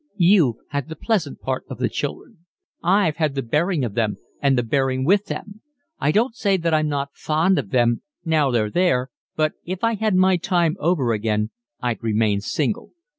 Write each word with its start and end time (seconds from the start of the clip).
"You've 0.17 0.55
had 0.69 0.89
the 0.89 0.95
pleasant 0.95 1.41
part 1.41 1.63
of 1.69 1.77
the 1.77 1.87
children, 1.87 2.39
I've 2.81 3.17
had 3.17 3.35
the 3.35 3.43
bearing 3.43 3.85
of 3.85 3.93
them, 3.93 4.17
and 4.41 4.57
the 4.57 4.63
bearing 4.63 5.05
with 5.05 5.25
them. 5.27 5.61
I 5.99 6.11
don't 6.11 6.35
say 6.35 6.57
that 6.57 6.73
I'm 6.73 6.87
not 6.87 7.13
fond 7.15 7.59
of 7.59 7.69
them, 7.69 8.01
now 8.25 8.49
they're 8.49 8.71
there, 8.71 9.11
but 9.35 9.53
if 9.63 9.83
I 9.83 9.93
had 9.93 10.15
my 10.15 10.37
time 10.37 10.75
over 10.79 11.13
again 11.13 11.51
I'd 11.83 12.01
remain 12.01 12.41
single. 12.41 12.93